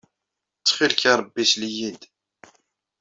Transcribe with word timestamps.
Ttxil-k 0.59 1.01
a 1.11 1.13
Ṛebbi, 1.19 1.43
sel-iyi-d! 1.51 2.01